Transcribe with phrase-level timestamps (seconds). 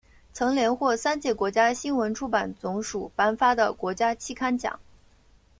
[0.33, 4.79] 曾连获三届国家新闻出版总署颁发的国家期刊奖。